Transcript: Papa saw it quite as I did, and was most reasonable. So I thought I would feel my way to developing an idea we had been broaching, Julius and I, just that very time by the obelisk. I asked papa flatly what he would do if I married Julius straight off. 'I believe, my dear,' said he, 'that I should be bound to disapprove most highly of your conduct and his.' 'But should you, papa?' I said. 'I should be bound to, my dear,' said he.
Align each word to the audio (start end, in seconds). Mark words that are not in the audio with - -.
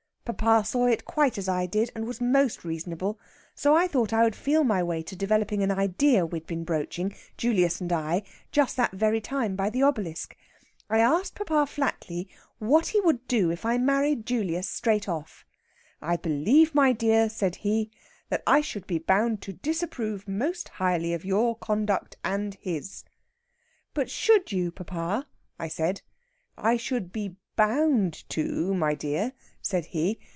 Papa 0.23 0.63
saw 0.65 0.85
it 0.85 1.03
quite 1.03 1.37
as 1.37 1.49
I 1.49 1.65
did, 1.65 1.91
and 1.93 2.05
was 2.05 2.21
most 2.21 2.63
reasonable. 2.63 3.19
So 3.53 3.75
I 3.75 3.87
thought 3.87 4.13
I 4.13 4.23
would 4.23 4.35
feel 4.35 4.63
my 4.63 4.81
way 4.81 5.01
to 5.01 5.15
developing 5.15 5.61
an 5.61 5.71
idea 5.71 6.25
we 6.25 6.37
had 6.39 6.47
been 6.47 6.63
broaching, 6.63 7.13
Julius 7.35 7.81
and 7.81 7.91
I, 7.91 8.23
just 8.49 8.77
that 8.77 8.93
very 8.93 9.19
time 9.19 9.57
by 9.57 9.69
the 9.69 9.83
obelisk. 9.83 10.37
I 10.89 10.99
asked 10.99 11.35
papa 11.35 11.65
flatly 11.67 12.29
what 12.59 12.87
he 12.89 13.01
would 13.01 13.27
do 13.27 13.49
if 13.51 13.65
I 13.65 13.77
married 13.77 14.25
Julius 14.25 14.69
straight 14.69 15.09
off. 15.09 15.43
'I 16.01 16.15
believe, 16.17 16.73
my 16.73 16.93
dear,' 16.93 17.27
said 17.27 17.57
he, 17.57 17.91
'that 18.29 18.43
I 18.47 18.61
should 18.61 18.87
be 18.87 18.99
bound 18.99 19.41
to 19.41 19.51
disapprove 19.53 20.29
most 20.29 20.69
highly 20.69 21.13
of 21.13 21.25
your 21.25 21.57
conduct 21.57 22.15
and 22.23 22.53
his.' 22.61 23.03
'But 23.93 24.09
should 24.09 24.51
you, 24.53 24.71
papa?' 24.71 25.27
I 25.59 25.67
said. 25.67 26.03
'I 26.57 26.77
should 26.77 27.11
be 27.11 27.35
bound 27.57 28.23
to, 28.29 28.73
my 28.73 28.95
dear,' 28.95 29.33
said 29.63 29.85
he. 29.87 30.17